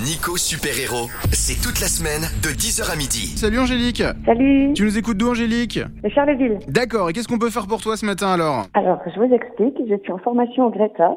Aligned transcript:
Nico 0.00 0.36
Super 0.38 0.72
Héros, 0.72 1.08
c'est 1.32 1.60
toute 1.60 1.78
la 1.80 1.86
semaine 1.86 2.24
de 2.40 2.48
10h 2.48 2.88
à 2.90 2.96
midi. 2.96 3.36
Salut 3.36 3.58
Angélique 3.60 4.02
Salut, 4.24 4.72
Tu 4.72 4.84
nous 4.84 4.96
écoutes 4.96 5.18
d'où 5.18 5.28
Angélique 5.30 5.78
de 6.02 6.08
Charleville. 6.08 6.58
D'accord, 6.66 7.10
et 7.10 7.12
qu'est-ce 7.12 7.28
qu'on 7.28 7.38
peut 7.38 7.50
faire 7.50 7.66
pour 7.66 7.80
toi 7.82 7.96
ce 7.98 8.06
matin 8.06 8.32
alors 8.32 8.64
Alors, 8.72 8.98
je 9.04 9.20
vous 9.20 9.32
explique, 9.34 9.76
je 9.86 9.94
suis 10.02 10.12
en 10.12 10.18
formation 10.18 10.66
au 10.66 10.70
Greta. 10.70 11.12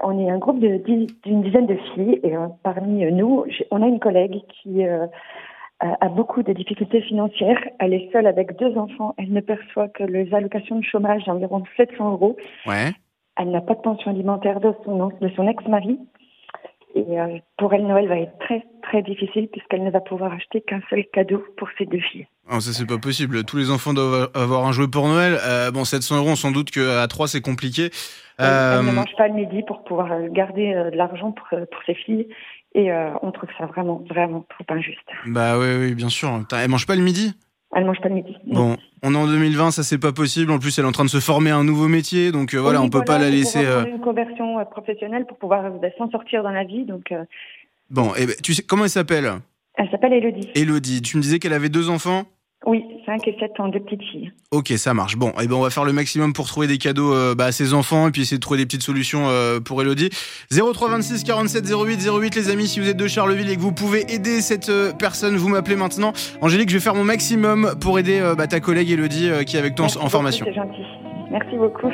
On 0.00 0.16
est 0.24 0.30
un 0.30 0.38
groupe 0.38 0.60
de 0.60 0.76
dix- 0.86 1.12
d'une 1.24 1.42
dizaine 1.42 1.66
de 1.66 1.76
filles 1.94 2.20
et 2.22 2.36
euh, 2.36 2.46
parmi 2.62 3.04
nous, 3.12 3.44
j'ai- 3.48 3.66
on 3.72 3.82
a 3.82 3.86
une 3.86 3.98
collègue 4.00 4.40
qui 4.62 4.86
euh, 4.86 5.06
a, 5.80 5.96
a 6.00 6.08
beaucoup 6.08 6.42
de 6.44 6.52
difficultés 6.52 7.02
financières. 7.02 7.58
Elle 7.80 7.94
est 7.94 8.08
seule 8.12 8.26
avec 8.28 8.56
deux 8.58 8.76
enfants. 8.78 9.14
Elle 9.18 9.32
ne 9.32 9.40
perçoit 9.40 9.88
que 9.88 10.04
les 10.04 10.32
allocations 10.32 10.78
de 10.78 10.84
chômage 10.84 11.24
d'environ 11.26 11.64
700 11.76 12.12
euros. 12.12 12.36
Ouais. 12.66 12.92
Elle 13.36 13.50
n'a 13.50 13.60
pas 13.60 13.74
de 13.74 13.80
pension 13.80 14.12
alimentaire 14.12 14.60
de 14.60 14.72
son, 14.84 15.08
de 15.20 15.28
son 15.34 15.48
ex-mari. 15.48 15.98
Et 16.94 17.20
euh, 17.20 17.38
pour 17.58 17.74
elle, 17.74 17.86
Noël 17.86 18.08
va 18.08 18.18
être 18.18 18.38
très, 18.38 18.64
très 18.82 19.02
difficile 19.02 19.48
puisqu'elle 19.50 19.82
ne 19.82 19.90
va 19.90 20.00
pouvoir 20.00 20.32
acheter 20.32 20.60
qu'un 20.60 20.80
seul 20.88 21.04
cadeau 21.12 21.44
pour 21.56 21.68
ses 21.76 21.86
deux 21.86 21.98
filles. 21.98 22.26
Oh, 22.50 22.60
ça 22.60 22.72
c'est 22.72 22.86
pas 22.86 22.98
possible, 22.98 23.44
tous 23.44 23.56
les 23.56 23.70
enfants 23.70 23.94
doivent 23.94 24.30
avoir 24.34 24.66
un 24.66 24.72
jouet 24.72 24.86
pour 24.86 25.08
Noël. 25.08 25.38
Euh, 25.44 25.70
bon, 25.70 25.84
700 25.84 26.18
euros, 26.18 26.36
sans 26.36 26.52
doute 26.52 26.70
qu'à 26.70 27.06
3 27.08 27.26
c'est 27.26 27.40
compliqué. 27.40 27.90
Euh, 28.40 28.80
elle 28.80 28.86
ne 28.86 28.92
mange 28.92 29.14
pas 29.16 29.28
le 29.28 29.34
midi 29.34 29.62
pour 29.66 29.84
pouvoir 29.84 30.12
euh, 30.12 30.28
garder 30.30 30.74
euh, 30.74 30.90
de 30.90 30.96
l'argent 30.96 31.32
pour, 31.32 31.46
euh, 31.52 31.64
pour 31.70 31.80
ses 31.86 31.94
filles. 31.94 32.28
Et 32.74 32.90
euh, 32.90 33.10
on 33.22 33.30
trouve 33.30 33.48
ça 33.56 33.66
vraiment, 33.66 34.02
vraiment 34.08 34.44
trop 34.48 34.74
injuste. 34.74 34.98
Bah 35.26 35.58
oui, 35.58 35.66
oui, 35.78 35.94
bien 35.94 36.08
sûr. 36.08 36.28
Elle 36.52 36.68
mange 36.68 36.86
pas 36.86 36.96
le 36.96 37.02
midi? 37.02 37.32
Elle 37.76 37.84
mange 37.86 38.00
pas 38.00 38.08
le 38.08 38.14
midi. 38.16 38.36
Bon, 38.46 38.76
on 39.02 39.14
est 39.14 39.18
en 39.18 39.26
2020, 39.26 39.70
ça 39.72 39.82
c'est 39.82 39.98
pas 39.98 40.12
possible. 40.12 40.52
En 40.52 40.58
plus, 40.58 40.78
elle 40.78 40.84
est 40.84 40.88
en 40.88 40.92
train 40.92 41.04
de 41.04 41.10
se 41.10 41.18
former 41.20 41.50
à 41.50 41.56
un 41.56 41.64
nouveau 41.64 41.88
métier, 41.88 42.30
donc 42.32 42.54
euh, 42.54 42.60
voilà, 42.60 42.80
Oui, 42.80 42.86
on 42.86 42.90
peut 42.90 43.02
pas 43.04 43.18
la 43.18 43.30
laisser. 43.30 43.64
euh, 43.64 43.84
une 43.86 44.00
conversion 44.00 44.58
euh, 44.60 44.64
professionnelle 44.64 45.26
pour 45.26 45.36
pouvoir 45.38 45.64
euh, 45.64 45.88
s'en 45.98 46.08
sortir 46.10 46.42
dans 46.42 46.50
la 46.52 46.64
vie. 46.64 46.84
Donc, 46.84 47.12
Bon, 47.90 48.14
et 48.14 48.26
ben, 48.26 48.34
tu 48.42 48.54
sais 48.54 48.62
comment 48.62 48.84
elle 48.84 48.90
s'appelle? 48.90 49.30
Elle 49.76 49.90
s'appelle 49.90 50.12
Elodie. 50.12 50.48
Elodie. 50.54 51.02
Tu 51.02 51.16
me 51.16 51.22
disais 51.22 51.38
qu'elle 51.40 51.52
avait 51.52 51.68
deux 51.68 51.90
enfants? 51.90 52.24
Oui, 52.66 52.82
5 53.04 53.28
et 53.28 53.36
7 53.38 53.60
ans, 53.60 53.68
deux 53.68 53.80
petites 53.80 54.02
filles. 54.02 54.32
Ok, 54.50 54.68
ça 54.76 54.94
marche. 54.94 55.16
Bon, 55.16 55.32
et 55.40 55.46
ben 55.46 55.54
on 55.56 55.60
va 55.60 55.68
faire 55.70 55.84
le 55.84 55.92
maximum 55.92 56.32
pour 56.32 56.46
trouver 56.46 56.66
des 56.66 56.78
cadeaux 56.78 57.12
euh, 57.12 57.34
bah, 57.34 57.44
à 57.46 57.52
ses 57.52 57.74
enfants 57.74 58.08
et 58.08 58.10
puis 58.10 58.22
essayer 58.22 58.38
de 58.38 58.42
trouver 58.42 58.58
des 58.58 58.64
petites 58.66 58.82
solutions 58.82 59.24
euh, 59.28 59.60
pour 59.60 59.82
Elodie. 59.82 60.08
03 60.50 60.88
26 60.88 61.24
47 61.24 61.64
08 61.70 62.08
08 62.08 62.34
les 62.36 62.50
amis, 62.50 62.66
si 62.66 62.80
vous 62.80 62.88
êtes 62.88 62.96
de 62.96 63.06
Charleville 63.06 63.50
et 63.50 63.56
que 63.56 63.60
vous 63.60 63.72
pouvez 63.72 64.10
aider 64.12 64.40
cette 64.40 64.70
euh, 64.70 64.92
personne, 64.92 65.36
vous 65.36 65.48
m'appelez 65.50 65.76
maintenant. 65.76 66.12
Angélique, 66.40 66.70
je 66.70 66.74
vais 66.76 66.80
faire 66.80 66.94
mon 66.94 67.04
maximum 67.04 67.74
pour 67.80 67.98
aider 67.98 68.18
euh, 68.20 68.34
bah, 68.34 68.46
ta 68.46 68.60
collègue 68.60 68.90
Elodie 68.90 69.28
euh, 69.28 69.42
qui 69.42 69.56
est 69.56 69.60
avec 69.60 69.74
toi 69.74 69.84
en- 69.84 69.88
Merci 69.88 69.98
en 69.98 70.00
beaucoup, 70.00 70.10
formation. 70.12 70.46
C'est 70.48 70.54
gentil. 70.54 70.82
Merci 71.30 71.56
beaucoup. 71.56 71.90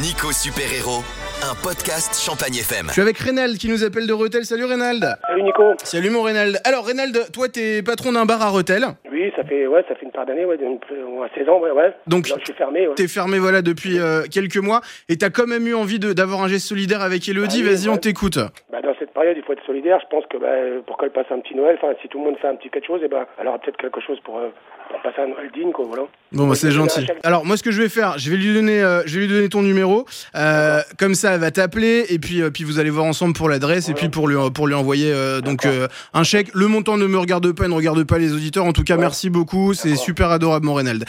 Nico 0.00 0.32
Super 0.32 0.64
Héros, 0.72 1.02
un 1.42 1.54
podcast 1.62 2.20
Champagne 2.20 2.56
FM. 2.56 2.86
Je 2.88 2.92
suis 2.92 3.02
avec 3.02 3.18
Reynald 3.18 3.56
qui 3.56 3.68
nous 3.68 3.84
appelle 3.84 4.06
de 4.06 4.12
Retel. 4.12 4.44
Salut 4.44 4.64
Reynald. 4.64 5.16
Salut 5.26 5.42
Nico. 5.42 5.62
Salut 5.84 6.10
mon 6.10 6.22
Reynald. 6.22 6.60
Alors 6.64 6.84
Reynald, 6.86 7.30
toi 7.32 7.48
t'es 7.48 7.82
patron 7.82 8.12
d'un 8.12 8.26
bar 8.26 8.42
à 8.42 8.48
Retel. 8.50 8.84
Oui, 9.10 9.30
ça 9.36 9.44
fait 9.44 9.66
ouais, 9.66 9.84
ça 9.88 9.94
fait 9.94 10.04
une 10.04 10.10
part 10.12 10.26
d'années, 10.26 10.44
ouais, 10.44 10.58
d'une- 10.58 10.72
ouais, 11.18 11.28
16 11.36 11.48
ans, 11.48 11.60
ouais, 11.60 11.70
ouais. 11.70 11.94
Donc 12.06 12.28
Là, 12.28 12.36
je 12.40 12.44
suis 12.44 12.54
fermé. 12.54 12.88
Ouais. 12.88 12.94
t'es 12.94 13.08
fermé 13.08 13.38
voilà 13.38 13.62
depuis 13.62 13.98
euh, 13.98 14.22
quelques 14.30 14.56
mois 14.58 14.80
et 15.08 15.16
t'as 15.16 15.30
quand 15.30 15.46
même 15.46 15.66
eu 15.66 15.74
envie 15.74 15.98
de- 15.98 16.12
d'avoir 16.12 16.42
un 16.42 16.48
geste 16.48 16.66
solidaire 16.66 17.00
avec 17.02 17.28
Elodie. 17.28 17.62
Ah 17.64 17.68
oui, 17.68 17.74
Vas-y, 17.74 17.88
on 17.88 17.96
t'écoute. 17.96 18.38
Bah, 18.70 18.80
dans 18.82 18.94
cette 19.16 19.22
période, 19.22 19.36
il 19.36 19.44
faut 19.44 19.52
être 19.52 19.64
solidaire. 19.64 19.98
Je 20.02 20.08
pense 20.08 20.24
que 20.26 20.36
bah, 20.36 20.82
pour 20.86 20.98
qu'elle 20.98 21.10
passe 21.10 21.26
un 21.30 21.40
petit 21.40 21.54
Noël, 21.54 21.78
enfin, 21.80 21.94
si 22.02 22.08
tout 22.08 22.18
le 22.18 22.24
monde 22.24 22.36
fait 22.38 22.48
un 22.48 22.56
petit 22.56 22.68
quelque 22.68 22.86
chose, 22.86 23.00
et 23.02 23.08
ben, 23.08 23.26
elle 23.38 23.48
aura 23.48 23.58
peut-être 23.58 23.78
quelque 23.78 24.00
chose 24.00 24.18
pour, 24.20 24.38
euh, 24.38 24.48
pour 24.90 25.00
passer 25.00 25.22
un 25.22 25.28
Noël 25.28 25.50
digne, 25.54 25.72
quoi, 25.72 25.86
voilà. 25.86 26.02
Bon, 26.32 26.46
bah, 26.46 26.54
c'est 26.54 26.70
gentil. 26.70 27.06
Alors, 27.22 27.44
moi, 27.44 27.56
ce 27.56 27.62
que 27.62 27.70
je 27.70 27.80
vais 27.80 27.88
faire, 27.88 28.18
je 28.18 28.30
vais 28.30 28.36
lui 28.36 28.52
donner, 28.52 28.82
euh, 28.82 29.02
je 29.06 29.18
vais 29.18 29.26
lui 29.26 29.32
donner 29.32 29.48
ton 29.48 29.62
numéro. 29.62 30.04
Euh, 30.34 30.80
comme 30.98 31.14
ça, 31.14 31.32
elle 31.32 31.40
va 31.40 31.50
t'appeler 31.50 32.04
et 32.10 32.18
puis, 32.18 32.42
puis 32.50 32.64
vous 32.64 32.78
allez 32.78 32.90
voir 32.90 33.06
ensemble 33.06 33.34
pour 33.34 33.48
l'adresse 33.48 33.88
et 33.88 33.94
puis 33.94 34.08
pour 34.08 34.28
lui, 34.28 34.36
pour 34.54 34.66
lui 34.66 34.74
envoyer 34.74 35.12
donc 35.42 35.66
un 36.14 36.22
chèque. 36.22 36.48
Le 36.54 36.68
montant 36.68 36.96
ne 36.96 37.06
me 37.06 37.18
regarde 37.18 37.50
pas, 37.52 37.68
ne 37.68 37.74
regarde 37.74 38.04
pas 38.04 38.18
les 38.18 38.34
auditeurs. 38.34 38.64
En 38.64 38.72
tout 38.72 38.84
cas, 38.84 38.96
merci 38.96 39.30
beaucoup. 39.30 39.72
C'est 39.74 39.96
super 39.96 40.30
adorable, 40.30 40.66
mon 40.66 40.74
Reynald. 40.74 41.04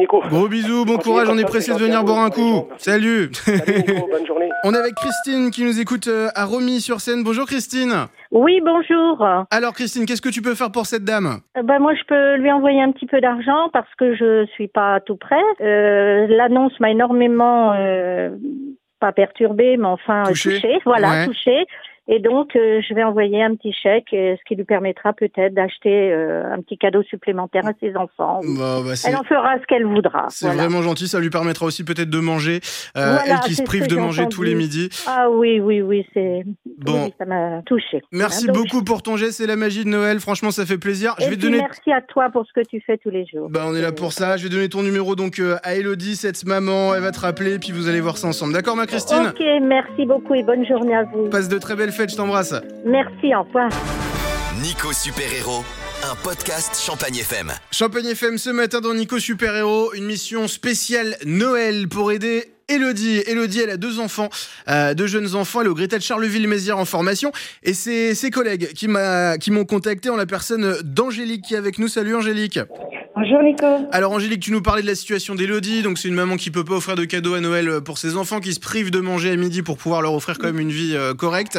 Nico. 0.00 0.20
Gros 0.28 0.48
bisous, 0.48 0.84
bon 0.84 0.96
courage. 0.98 1.28
On 1.30 1.38
est 1.38 1.44
pressé 1.44 1.72
de 1.72 1.78
venir 1.78 2.02
boire 2.04 2.20
un 2.24 2.30
coup. 2.30 2.66
Salut. 2.78 3.30
Salut 3.32 3.84
Nico, 3.86 4.08
bonne 4.10 4.26
journée. 4.26 4.48
On 4.64 4.74
est 4.74 4.78
avec 4.78 4.94
Christine 4.94 5.50
qui 5.50 5.64
nous 5.64 5.80
écoute 5.80 6.08
euh, 6.08 6.28
à 6.34 6.44
Romy 6.44 6.80
sur 6.80 7.00
scène. 7.00 7.22
Bonjour 7.22 7.46
Christine. 7.46 7.92
Oui, 8.30 8.60
bonjour. 8.64 9.26
Alors 9.50 9.72
Christine, 9.74 10.06
qu'est-ce 10.06 10.22
que 10.22 10.28
tu 10.28 10.42
peux 10.42 10.54
faire 10.54 10.70
pour 10.72 10.86
cette 10.86 11.04
dame? 11.04 11.38
Euh, 11.56 11.62
Ben, 11.62 11.78
moi, 11.78 11.94
je 11.94 12.02
peux 12.06 12.36
lui 12.36 12.50
envoyer 12.50 12.80
un 12.82 12.92
petit 12.92 13.06
peu 13.06 13.20
d'argent 13.20 13.68
parce 13.72 13.92
que 13.98 14.14
je 14.14 14.46
suis 14.54 14.68
pas 14.68 15.00
tout 15.00 15.16
près. 15.16 15.42
Euh, 15.60 16.26
L'annonce 16.28 16.78
m'a 16.80 16.90
énormément, 16.90 17.72
euh, 17.74 18.30
pas 19.00 19.12
perturbée, 19.12 19.76
mais 19.78 19.86
enfin 19.86 20.24
Touchée. 20.26 20.54
touchée. 20.56 20.78
Voilà, 20.84 21.10
Ouais. 21.10 21.26
touchée. 21.26 21.66
Et 22.12 22.18
donc, 22.18 22.56
euh, 22.56 22.80
je 22.86 22.92
vais 22.92 23.04
envoyer 23.04 23.40
un 23.40 23.54
petit 23.54 23.72
chèque, 23.72 24.08
euh, 24.12 24.34
ce 24.36 24.42
qui 24.44 24.56
lui 24.56 24.64
permettra 24.64 25.12
peut-être 25.12 25.54
d'acheter 25.54 26.10
euh, 26.10 26.52
un 26.52 26.60
petit 26.60 26.76
cadeau 26.76 27.04
supplémentaire 27.04 27.64
à 27.64 27.72
ses 27.78 27.94
enfants. 27.94 28.40
Bah, 28.58 28.80
bah, 28.84 28.94
Elle 29.06 29.14
en 29.14 29.22
fera 29.22 29.60
ce 29.60 29.66
qu'elle 29.66 29.86
voudra. 29.86 30.26
C'est 30.28 30.46
voilà. 30.46 30.64
vraiment 30.64 30.82
gentil, 30.82 31.06
ça 31.06 31.20
lui 31.20 31.30
permettra 31.30 31.66
aussi 31.66 31.84
peut-être 31.84 32.10
de 32.10 32.18
manger. 32.18 32.58
Euh, 32.96 33.14
Voilà, 33.14 33.22
elle 33.26 33.40
qui 33.46 33.54
se 33.54 33.62
prive 33.62 33.86
de 33.86 33.94
manger 33.94 34.26
tous 34.28 34.42
les 34.42 34.56
midis. 34.56 34.88
Ah 35.06 35.30
oui, 35.30 35.60
oui, 35.60 35.82
oui, 35.82 36.04
c'est. 36.12 36.42
Bon. 36.78 37.04
oui, 37.04 37.14
ça 37.16 37.26
m'a 37.26 37.62
touchée. 37.62 38.02
Merci 38.10 38.46
Hein, 38.48 38.52
donc, 38.52 38.64
beaucoup 38.64 38.82
pour 38.82 39.02
ton 39.02 39.16
geste, 39.16 39.34
c'est 39.34 39.46
la 39.46 39.54
magie 39.56 39.84
de 39.84 39.90
Noël. 39.90 40.18
Franchement, 40.18 40.50
ça 40.50 40.66
fait 40.66 40.78
plaisir. 40.78 41.14
Je 41.20 41.26
vais 41.26 41.36
puis, 41.36 41.38
donner. 41.38 41.58
merci 41.58 41.92
à 41.92 42.00
toi 42.00 42.28
pour 42.30 42.44
ce 42.44 42.52
que 42.52 42.66
tu 42.66 42.80
fais 42.80 42.98
tous 42.98 43.10
les 43.10 43.24
jours. 43.26 43.50
Bah, 43.50 43.62
on 43.66 43.76
est 43.76 43.82
là 43.82 43.92
pour 43.92 44.12
ça. 44.12 44.36
Je 44.36 44.42
vais 44.42 44.48
donner 44.48 44.68
ton 44.68 44.82
numéro 44.82 45.14
donc 45.14 45.40
à 45.62 45.76
Elodie, 45.76 46.16
cette 46.16 46.44
maman. 46.44 46.92
Elle 46.92 47.02
va 47.02 47.12
te 47.12 47.20
rappeler, 47.20 47.60
puis 47.60 47.70
vous 47.70 47.88
allez 47.88 48.00
voir 48.00 48.16
ça 48.16 48.26
ensemble. 48.26 48.52
D'accord, 48.52 48.74
ma 48.74 48.86
Christine? 48.86 49.28
Ok, 49.28 49.44
merci 49.62 50.06
beaucoup 50.06 50.34
et 50.34 50.42
bonne 50.42 50.66
journée 50.66 50.96
à 50.96 51.04
vous. 51.04 51.28
Passe 51.28 51.48
de 51.48 51.58
très 51.58 51.76
belles 51.76 51.92
fêtes, 52.00 52.10
je 52.12 52.16
t'embrasse. 52.16 52.54
Merci, 52.86 53.34
au 53.34 53.42
revoir. 53.42 53.68
Nico 54.62 54.92
Super 54.92 55.30
Héros, 55.32 55.62
un 56.10 56.14
podcast 56.22 56.80
Champagne 56.82 57.16
FM. 57.16 57.52
Champagne 57.70 58.06
FM 58.06 58.38
ce 58.38 58.48
matin 58.48 58.80
dans 58.80 58.94
Nico 58.94 59.18
Super 59.18 59.54
Héros, 59.54 59.92
une 59.92 60.04
mission 60.04 60.48
spéciale 60.48 61.16
Noël 61.26 61.88
pour 61.88 62.10
aider 62.10 62.54
Elodie. 62.68 63.22
Elodie, 63.26 63.60
elle 63.60 63.70
a 63.70 63.76
deux 63.76 64.00
enfants, 64.00 64.30
euh, 64.68 64.94
deux 64.94 65.08
jeunes 65.08 65.34
enfants. 65.34 65.60
Elle 65.60 65.66
est 65.66 65.70
au 65.70 65.74
Greta 65.74 65.98
de 65.98 66.02
Charleville-Mézières 66.02 66.78
en 66.78 66.86
formation. 66.86 67.32
Et 67.62 67.74
c'est 67.74 68.14
ses 68.14 68.30
collègues 68.30 68.72
qui 68.72 68.88
m'ont 68.88 69.64
contacté 69.66 70.08
en 70.08 70.16
la 70.16 70.26
personne 70.26 70.78
d'Angélique 70.82 71.44
qui 71.44 71.54
est 71.54 71.58
avec 71.58 71.78
nous. 71.78 71.88
Salut 71.88 72.14
Angélique. 72.14 72.60
Bonjour 73.20 73.42
Nico. 73.42 73.66
Alors 73.92 74.12
Angélique, 74.12 74.40
tu 74.40 74.50
nous 74.50 74.62
parlais 74.62 74.80
de 74.80 74.86
la 74.86 74.94
situation 74.94 75.34
d'Elodie, 75.34 75.82
donc 75.82 75.98
c'est 75.98 76.08
une 76.08 76.14
maman 76.14 76.36
qui 76.36 76.50
peut 76.50 76.64
pas 76.64 76.76
offrir 76.76 76.96
de 76.96 77.04
cadeaux 77.04 77.34
à 77.34 77.40
Noël 77.40 77.68
euh, 77.68 77.80
pour 77.82 77.98
ses 77.98 78.16
enfants, 78.16 78.40
qui 78.40 78.54
se 78.54 78.60
prive 78.60 78.90
de 78.90 78.98
manger 78.98 79.30
à 79.30 79.36
midi 79.36 79.60
pour 79.60 79.76
pouvoir 79.76 80.00
leur 80.00 80.14
offrir 80.14 80.38
quand 80.38 80.46
même 80.46 80.58
une 80.58 80.70
vie 80.70 80.94
euh, 80.96 81.12
correcte. 81.12 81.58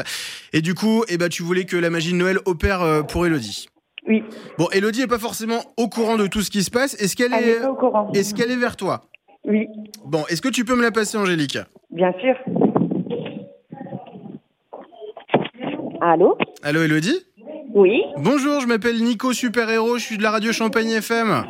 Et 0.54 0.62
du 0.62 0.74
coup, 0.74 1.04
eh 1.08 1.20
ben, 1.20 1.30
tu 1.30 1.44
voulais 1.44 1.66
que 1.66 1.78
la 1.78 1.92
magie 1.92 2.14
de 2.14 2.18
Noël 2.18 2.40
opère 2.46 2.82
euh, 2.82 3.04
pour 3.04 3.28
Elodie. 3.28 3.68
Oui, 4.08 4.24
Bon, 4.58 4.70
Elodie 4.74 5.02
est 5.04 5.08
pas 5.08 5.20
forcément 5.20 5.62
au 5.78 5.88
courant 5.88 6.18
de 6.18 6.26
tout 6.26 6.42
ce 6.42 6.50
qui 6.50 6.64
se 6.64 6.72
passe. 6.72 6.96
Est-ce 7.00 7.16
qu'elle 7.16 7.32
elle 7.32 7.48
est, 7.48 7.60
pas 7.60 7.70
au 7.70 7.76
courant. 7.76 8.12
est-ce 8.16 8.34
qu'elle 8.34 8.50
est 8.50 8.56
vers 8.56 8.76
toi? 8.76 9.02
Oui, 9.46 9.68
Bon, 10.04 10.24
est-ce 10.30 10.42
que 10.42 10.50
tu 10.50 10.66
peux 10.66 10.76
me 10.76 10.82
la 10.82 10.90
passer, 10.90 11.16
Angélique? 11.20 11.60
Bien 11.92 12.12
sûr. 12.14 12.34
Allô? 16.02 16.36
Allô, 16.64 16.82
Elodie 16.82 17.20
Oui, 17.74 18.02
Bonjour, 18.18 18.60
je 18.62 18.68
m'appelle 18.68 19.02
Nico 19.04 19.34
Super 19.34 19.70
Héros, 19.70 19.98
je 19.98 20.04
suis 20.04 20.18
de 20.18 20.24
la 20.24 20.32
radio 20.32 20.52
Champagne 20.52 20.90
FM. 20.90 21.46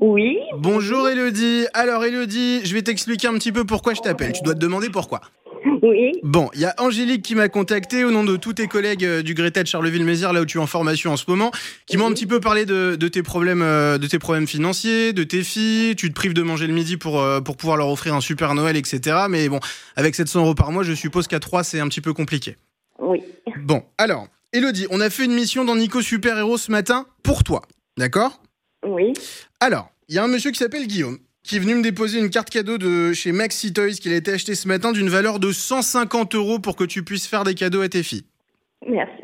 oui. 0.00 0.38
Bonjour 0.58 1.08
Elodie. 1.08 1.64
Alors 1.72 2.04
Elodie, 2.04 2.60
je 2.64 2.74
vais 2.74 2.82
t'expliquer 2.82 3.28
un 3.28 3.34
petit 3.34 3.52
peu 3.52 3.64
pourquoi 3.64 3.94
je 3.94 4.00
t'appelle. 4.00 4.32
Tu 4.32 4.42
dois 4.42 4.54
te 4.54 4.58
demander 4.58 4.90
pourquoi. 4.90 5.20
Oui, 5.82 6.12
Bon, 6.22 6.48
il 6.54 6.60
y 6.60 6.64
a 6.64 6.74
Angélique 6.78 7.22
qui 7.22 7.34
m'a 7.34 7.48
contacté 7.48 8.04
au 8.04 8.10
nom 8.10 8.22
de 8.24 8.36
tous 8.36 8.52
tes 8.54 8.66
collègues 8.68 9.04
euh, 9.04 9.22
du 9.22 9.34
Greta 9.34 9.62
de 9.62 9.68
Charleville-Mézières, 9.68 10.32
là 10.32 10.42
où 10.42 10.44
tu 10.44 10.58
es 10.58 10.60
en 10.60 10.66
formation 10.66 11.12
en 11.12 11.16
ce 11.16 11.24
moment, 11.28 11.50
qui 11.86 11.96
m'ont 11.96 12.06
un 12.06 12.12
petit 12.12 12.26
peu 12.26 12.38
parlé 12.40 12.64
de, 12.66 12.94
de 12.96 13.08
tes 13.08 13.22
problèmes, 13.22 13.62
euh, 13.62 13.96
de 13.98 14.06
tes 14.06 14.18
problèmes 14.18 14.46
financiers, 14.46 15.12
de 15.12 15.24
tes 15.24 15.42
filles. 15.42 15.96
Tu 15.96 16.08
te 16.08 16.14
prives 16.14 16.34
de 16.34 16.42
manger 16.42 16.66
le 16.66 16.74
midi 16.74 16.96
pour 16.96 17.20
euh, 17.20 17.40
pour 17.40 17.56
pouvoir 17.56 17.76
leur 17.76 17.88
offrir 17.88 18.14
un 18.14 18.20
super 18.20 18.54
Noël, 18.54 18.76
etc. 18.76 19.16
Mais 19.30 19.48
bon, 19.48 19.60
avec 19.96 20.14
700 20.14 20.40
euros 20.40 20.54
par 20.54 20.70
mois, 20.72 20.82
je 20.82 20.92
suppose 20.94 21.26
qu'à 21.28 21.40
3 21.40 21.64
c'est 21.64 21.80
un 21.80 21.88
petit 21.88 22.00
peu 22.00 22.12
compliqué. 22.12 22.56
oui. 22.98 23.22
Bon, 23.60 23.82
alors, 23.98 24.26
Elodie, 24.54 24.86
on 24.90 25.00
a 25.00 25.08
fait 25.08 25.24
une 25.24 25.32
mission 25.32 25.64
dans 25.64 25.76
Nico 25.76 26.02
Super 26.02 26.36
Héros 26.38 26.58
ce 26.58 26.70
matin 26.70 27.06
pour 27.22 27.42
toi, 27.42 27.62
d'accord? 27.96 28.42
Oui, 28.86 29.14
Alors, 29.60 29.90
il 30.08 30.14
y 30.14 30.18
a 30.18 30.24
un 30.24 30.28
monsieur 30.28 30.50
qui 30.50 30.58
s'appelle 30.58 30.86
Guillaume 30.86 31.18
qui 31.42 31.56
est 31.56 31.58
venu 31.58 31.74
me 31.74 31.82
déposer 31.82 32.18
une 32.18 32.30
carte 32.30 32.50
cadeau 32.50 32.78
de 32.78 33.12
chez 33.14 33.32
Maxi 33.32 33.72
Toys 33.72 33.92
qu'il 33.92 34.12
a 34.12 34.16
été 34.16 34.30
acheté 34.32 34.54
ce 34.54 34.68
matin 34.68 34.92
d'une 34.92 35.08
valeur 35.08 35.40
de 35.40 35.50
150 35.50 36.34
euros 36.34 36.58
pour 36.58 36.76
que 36.76 36.84
tu 36.84 37.02
puisses 37.02 37.26
faire 37.26 37.44
des 37.44 37.54
cadeaux 37.54 37.80
à 37.80 37.88
tes 37.88 38.02
filles. 38.02 38.24
merci. 38.86 39.21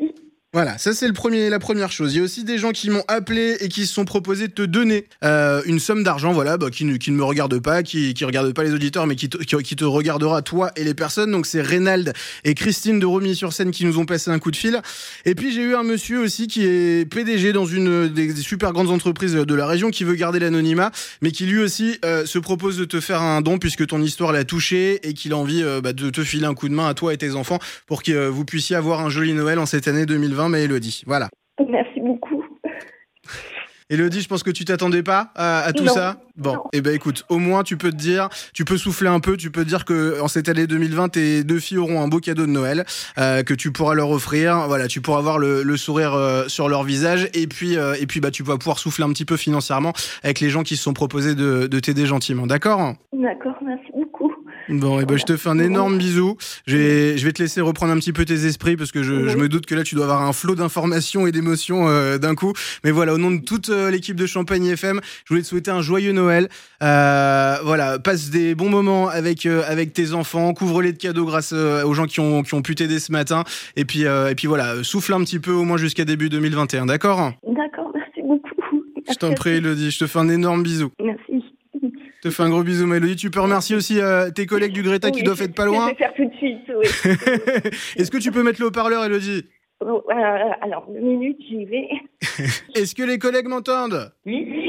Voilà, 0.51 0.79
ça 0.79 0.95
c'est 0.95 1.05
le 1.05 1.13
premier, 1.13 1.47
la 1.51 1.59
première 1.59 1.91
chose. 1.91 2.15
Il 2.15 2.17
y 2.17 2.19
a 2.21 2.23
aussi 2.23 2.43
des 2.43 2.57
gens 2.57 2.71
qui 2.71 2.89
m'ont 2.89 3.03
appelé 3.07 3.57
et 3.59 3.69
qui 3.69 3.85
se 3.85 3.93
sont 3.93 4.03
proposés 4.03 4.47
de 4.47 4.53
te 4.53 4.63
donner 4.63 5.05
euh, 5.23 5.61
une 5.65 5.79
somme 5.79 6.03
d'argent, 6.03 6.33
voilà, 6.33 6.57
bah, 6.57 6.71
qui, 6.71 6.85
ne, 6.85 6.97
qui 6.97 7.11
ne 7.11 7.17
me 7.17 7.23
regarde 7.23 7.59
pas, 7.59 7.83
qui 7.83 8.15
qui 8.15 8.25
regarde 8.25 8.51
pas 8.53 8.63
les 8.63 8.73
auditeurs, 8.73 9.05
mais 9.05 9.15
qui 9.15 9.29
te, 9.29 9.37
qui, 9.37 9.75
te 9.75 9.85
regardera 9.85 10.41
toi 10.41 10.71
et 10.75 10.83
les 10.83 10.95
personnes. 10.95 11.31
Donc 11.31 11.45
c'est 11.45 11.61
Reynald 11.61 12.13
et 12.45 12.55
Christine 12.55 12.99
de 12.99 13.05
Romy 13.05 13.35
sur 13.35 13.53
scène 13.53 13.69
qui 13.69 13.85
nous 13.85 13.99
ont 13.99 14.07
passé 14.07 14.31
un 14.31 14.39
coup 14.39 14.49
de 14.49 14.55
fil. 14.55 14.81
Et 15.25 15.35
puis 15.35 15.53
j'ai 15.53 15.61
eu 15.61 15.75
un 15.75 15.83
monsieur 15.83 16.19
aussi 16.19 16.47
qui 16.47 16.65
est 16.65 17.07
PDG 17.07 17.53
dans 17.53 17.67
une 17.67 18.07
des, 18.07 18.33
des 18.33 18.41
super 18.41 18.73
grandes 18.73 18.89
entreprises 18.89 19.33
de 19.33 19.53
la 19.53 19.67
région 19.67 19.91
qui 19.91 20.03
veut 20.03 20.15
garder 20.15 20.39
l'anonymat, 20.39 20.89
mais 21.21 21.29
qui 21.29 21.45
lui 21.45 21.59
aussi 21.59 21.99
euh, 22.03 22.25
se 22.25 22.39
propose 22.39 22.75
de 22.75 22.85
te 22.85 22.99
faire 22.99 23.21
un 23.21 23.41
don 23.41 23.59
puisque 23.59 23.85
ton 23.85 24.01
histoire 24.01 24.31
l'a 24.31 24.45
touché 24.45 25.07
et 25.07 25.13
qu'il 25.13 25.33
a 25.33 25.37
envie 25.37 25.61
euh, 25.61 25.79
bah, 25.79 25.93
de 25.93 26.09
te 26.09 26.23
filer 26.23 26.47
un 26.47 26.55
coup 26.55 26.69
de 26.69 26.73
main 26.73 26.87
à 26.87 26.95
toi 26.95 27.13
et 27.13 27.17
tes 27.17 27.35
enfants 27.35 27.59
pour 27.85 28.01
que 28.01 28.11
euh, 28.13 28.29
vous 28.31 28.45
puissiez 28.45 28.75
avoir 28.75 29.01
un 29.01 29.11
joli 29.11 29.33
Noël 29.33 29.59
en 29.59 29.67
cette 29.67 29.87
année 29.87 30.07
2020. 30.07 30.38
Mais 30.47 30.63
Elodie, 30.63 31.03
voilà. 31.05 31.27
Merci 31.67 31.99
beaucoup. 31.99 32.45
Elodie, 33.91 34.21
je 34.21 34.27
pense 34.27 34.43
que 34.43 34.51
tu 34.51 34.65
t'attendais 34.65 35.01
pas 35.01 35.31
à, 35.35 35.61
à 35.61 35.73
tout 35.73 35.83
Non. 35.83 35.93
ça. 35.93 36.17
Bon, 36.37 36.53
Non. 36.53 36.63
eh 36.73 36.81
ben 36.81 36.93
écoute, 36.93 37.25
au 37.27 37.39
moins 37.39 37.63
tu 37.63 37.75
peux 37.75 37.89
te 37.89 37.95
dire, 37.95 38.29
tu 38.53 38.63
peux 38.63 38.77
souffler 38.77 39.09
un 39.09 39.19
peu, 39.19 39.35
tu 39.35 39.49
peux 39.49 39.63
te 39.63 39.67
dire 39.67 39.83
que 39.83 40.21
en 40.21 40.27
cette 40.27 40.47
année 40.47 40.67
2020, 40.67 41.09
tes 41.09 41.43
deux 41.43 41.59
filles 41.59 41.79
auront 41.79 41.99
un 41.99 42.07
beau 42.07 42.19
cadeau 42.19 42.45
de 42.45 42.51
Noël 42.51 42.85
euh, 43.17 43.41
que 43.41 43.55
tu 43.55 43.71
pourras 43.71 43.95
leur 43.95 44.11
offrir. 44.11 44.67
Voilà, 44.67 44.87
tu 44.87 45.01
pourras 45.01 45.17
avoir 45.17 45.39
le, 45.39 45.63
le 45.63 45.75
sourire 45.75 46.13
euh, 46.13 46.47
sur 46.47 46.69
leur 46.69 46.83
visage 46.83 47.29
et 47.33 47.47
puis 47.47 47.77
euh, 47.77 47.95
et 47.99 48.05
puis 48.05 48.19
bah 48.19 48.29
tu 48.29 48.43
vas 48.43 48.57
pouvoir 48.59 48.77
souffler 48.77 49.05
un 49.05 49.09
petit 49.09 49.25
peu 49.25 49.37
financièrement 49.37 49.93
avec 50.23 50.39
les 50.39 50.51
gens 50.51 50.61
qui 50.61 50.77
se 50.77 50.83
sont 50.83 50.93
proposés 50.93 51.33
de, 51.33 51.65
de 51.65 51.79
t'aider 51.79 52.05
gentiment. 52.05 52.45
D'accord? 52.45 52.93
D'accord, 53.11 53.55
merci 53.65 53.87
beaucoup. 53.95 54.08
Bon, 54.69 54.99
et 54.99 55.05
ben 55.05 55.17
je 55.17 55.25
te 55.25 55.35
fais 55.35 55.49
un 55.49 55.57
énorme 55.57 55.97
bisou. 55.97 56.37
Je 56.67 56.77
vais, 56.77 57.17
je 57.17 57.25
vais 57.25 57.31
te 57.31 57.41
laisser 57.41 57.59
reprendre 57.59 57.91
un 57.91 57.97
petit 57.97 58.13
peu 58.13 58.23
tes 58.23 58.45
esprits 58.45 58.77
parce 58.77 58.91
que 58.91 59.01
je, 59.01 59.27
je 59.27 59.37
me 59.37 59.49
doute 59.49 59.65
que 59.65 59.73
là 59.73 59.83
tu 59.83 59.95
dois 59.95 60.03
avoir 60.05 60.21
un 60.21 60.31
flot 60.31 60.53
d'informations 60.53 61.25
et 61.25 61.31
d'émotions 61.31 61.87
euh, 61.89 62.19
d'un 62.19 62.35
coup. 62.35 62.53
Mais 62.83 62.91
voilà, 62.91 63.15
au 63.15 63.17
nom 63.17 63.31
de 63.31 63.39
toute 63.43 63.69
euh, 63.69 63.89
l'équipe 63.89 64.15
de 64.15 64.27
Champagne 64.27 64.65
FM, 64.65 65.01
je 65.25 65.29
voulais 65.29 65.41
te 65.41 65.47
souhaiter 65.47 65.71
un 65.71 65.81
joyeux 65.81 66.11
Noël. 66.11 66.49
Euh, 66.83 67.57
voilà, 67.63 67.97
passe 67.97 68.29
des 68.29 68.53
bons 68.53 68.69
moments 68.69 69.09
avec 69.09 69.45
euh, 69.45 69.63
avec 69.67 69.91
tes 69.93 70.13
enfants, 70.13 70.53
couvre-les 70.53 70.93
de 70.93 70.97
cadeaux 70.97 71.25
grâce 71.25 71.51
euh, 71.53 71.83
aux 71.83 71.93
gens 71.95 72.05
qui 72.05 72.19
ont 72.19 72.43
qui 72.43 72.53
ont 72.53 72.61
pu 72.61 72.75
t'aider 72.75 72.99
ce 72.99 73.11
matin. 73.11 73.43
Et 73.75 73.85
puis 73.85 74.05
euh, 74.05 74.29
et 74.29 74.35
puis 74.35 74.47
voilà, 74.47 74.83
souffle 74.83 75.13
un 75.13 75.21
petit 75.21 75.39
peu 75.39 75.51
au 75.51 75.63
moins 75.63 75.77
jusqu'à 75.77 76.05
début 76.05 76.29
2021, 76.29 76.85
d'accord? 76.85 77.31
D'accord, 77.47 77.91
merci 77.95 78.21
beaucoup. 78.21 78.83
Je 79.09 79.15
t'en 79.15 79.33
prie, 79.33 79.51
Elodie. 79.51 79.89
Je 79.89 79.99
te 79.99 80.07
fais 80.07 80.19
un 80.19 80.29
énorme 80.29 80.61
bisou. 80.61 80.91
Merci. 81.03 81.28
Je 82.21 82.27
te 82.27 82.33
fais 82.33 82.43
un 82.43 82.49
gros 82.49 82.63
bisou, 82.63 82.85
Mélodie. 82.85 83.15
Tu 83.15 83.29
peux 83.29 83.39
remercier 83.39 83.77
aussi 83.77 84.01
euh, 84.01 84.29
tes 84.29 84.45
collègues 84.45 84.73
du 84.73 84.83
Greta 84.83 85.09
qui 85.09 85.23
doivent 85.23 85.41
être 85.41 85.55
pas 85.55 85.65
loin. 85.65 85.85
Je 85.87 85.91
vais 85.91 85.97
faire 85.97 86.13
tout 86.13 86.25
de 86.25 86.35
suite, 86.35 86.59
oui. 86.67 86.85
Est-ce 87.95 88.11
que 88.11 88.17
tu 88.17 88.31
peux 88.31 88.43
mettre 88.43 88.59
le 88.59 88.67
haut-parleur, 88.67 89.05
Elodie? 89.05 89.45
Euh, 89.81 89.99
alors, 90.61 90.85
une 90.93 91.17
minute, 91.17 91.37
j'y 91.47 91.63
vais. 91.63 91.87
Est-ce 92.75 92.93
que 92.93 93.03
les 93.03 93.17
collègues 93.19 93.47
m'entendent? 93.47 94.11
Oui. 94.25 94.68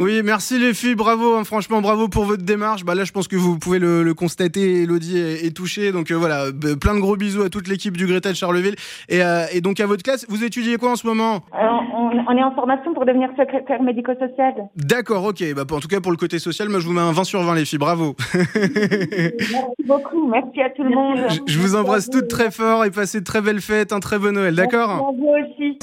Oui, 0.00 0.22
merci 0.24 0.58
les 0.58 0.74
filles, 0.74 0.94
bravo, 0.94 1.34
hein, 1.34 1.44
franchement 1.44 1.80
bravo 1.80 2.08
pour 2.08 2.24
votre 2.24 2.42
démarche. 2.44 2.84
Bah 2.84 2.94
là, 2.94 3.04
je 3.04 3.12
pense 3.12 3.26
que 3.26 3.36
vous 3.36 3.58
pouvez 3.58 3.78
le, 3.78 4.02
le 4.04 4.14
constater, 4.14 4.82
Elodie 4.82 5.18
est, 5.18 5.46
est 5.46 5.56
touchée. 5.56 5.90
Donc 5.92 6.10
euh, 6.10 6.14
voilà, 6.14 6.46
plein 6.80 6.94
de 6.94 7.00
gros 7.00 7.16
bisous 7.16 7.42
à 7.42 7.50
toute 7.50 7.66
l'équipe 7.68 7.96
du 7.96 8.06
Greta 8.06 8.30
de 8.30 8.36
Charleville 8.36 8.76
et, 9.08 9.22
euh, 9.22 9.44
et 9.52 9.60
donc 9.60 9.80
à 9.80 9.86
votre 9.86 10.02
classe. 10.02 10.24
Vous 10.28 10.44
étudiez 10.44 10.76
quoi 10.76 10.92
en 10.92 10.96
ce 10.96 11.06
moment? 11.06 11.40
Alors, 11.52 11.82
on, 11.94 12.10
on 12.28 12.36
est 12.36 12.42
en 12.44 12.54
formation 12.54 12.94
pour 12.94 13.04
devenir 13.06 13.28
secrétaire 13.36 13.82
médico-social. 13.82 14.54
D'accord, 14.76 15.24
ok. 15.24 15.42
Bah 15.54 15.64
en 15.70 15.80
tout 15.80 15.88
cas 15.88 16.00
pour 16.00 16.12
le 16.12 16.16
côté 16.16 16.38
social, 16.38 16.68
moi 16.68 16.78
je 16.80 16.86
vous 16.86 16.92
mets 16.92 17.00
un 17.00 17.12
20 17.12 17.24
sur 17.24 17.42
20 17.42 17.54
les 17.56 17.64
filles, 17.64 17.78
bravo. 17.78 18.14
Merci 18.34 19.82
beaucoup. 19.84 20.28
Merci 20.28 20.60
à 20.62 20.70
tout 20.70 20.84
le 20.84 20.90
monde. 20.90 21.18
je, 21.28 21.52
je 21.52 21.58
vous 21.58 21.74
embrasse 21.74 22.08
toutes 22.08 22.28
très 22.28 22.50
fort 22.50 22.84
et 22.84 22.90
passez 22.90 23.20
de 23.20 23.24
très 23.24 23.40
belles 23.40 23.60
fêtes, 23.60 23.92
un 23.92 24.00
très 24.00 24.18
bon 24.18 24.32
Noël, 24.34 24.54
d'accord? 24.54 24.88
Merci 24.88 25.04
à 25.04 25.12
vous 25.18 25.34
aussi. 25.52 25.78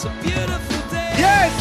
Yes 1.17 1.51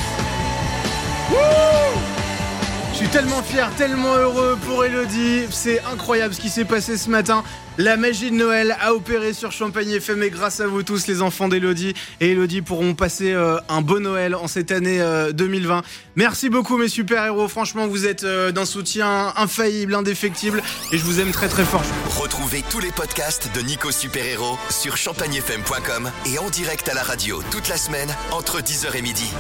suis 3.05 3.13
tellement 3.13 3.43
fier, 3.43 3.71
tellement 3.77 4.15
heureux 4.15 4.57
pour 4.67 4.85
Elodie. 4.85 5.43
C'est 5.51 5.83
incroyable 5.93 6.33
ce 6.33 6.41
qui 6.41 6.49
s'est 6.49 6.65
passé 6.65 6.97
ce 6.97 7.11
matin. 7.11 7.43
La 7.77 7.97
magie 7.97 8.31
de 8.31 8.37
Noël 8.37 8.77
a 8.81 8.95
opéré 8.95 9.35
sur 9.35 9.53
Champagne 9.53 9.91
FM 9.91 10.23
et 10.23 10.31
grâce 10.31 10.61
à 10.61 10.67
vous 10.67 10.83
tous, 10.83 11.07
les 11.07 11.21
enfants 11.21 11.49
d'Elodie 11.49 11.93
et 12.21 12.31
Elodie 12.31 12.63
pourront 12.63 12.95
passer 12.95 13.33
euh, 13.33 13.59
un 13.69 13.83
beau 13.83 14.01
Noël 14.01 14.35
en 14.35 14.47
cette 14.47 14.71
année 14.71 15.03
euh, 15.03 15.33
2020. 15.33 15.83
Merci 16.17 16.49
beaucoup 16.49 16.79
mes 16.79 16.89
super-héros. 16.89 17.49
Franchement, 17.49 17.87
vous 17.89 18.07
êtes 18.07 18.25
euh, 18.25 18.53
d'un 18.53 18.65
soutien 18.65 19.35
infaillible, 19.37 19.95
indéfectible 19.95 20.63
et 20.93 20.97
je 20.97 21.05
vous 21.05 21.21
aime 21.21 21.33
très 21.33 21.49
très 21.49 21.65
fort. 21.65 21.85
Retrouvez 22.09 22.63
tous 22.71 22.81
les 22.81 22.93
podcasts 22.93 23.51
de 23.55 23.61
Nico 23.61 23.91
Super 23.91 24.25
Héros 24.25 24.59
sur 24.71 24.97
champagnefm.com 24.97 26.11
et 26.27 26.39
en 26.39 26.49
direct 26.49 26.89
à 26.89 26.95
la 26.95 27.03
radio 27.03 27.43
toute 27.51 27.69
la 27.69 27.77
semaine 27.77 28.15
entre 28.31 28.61
10h 28.61 28.97
et 28.97 29.03
midi. 29.03 29.31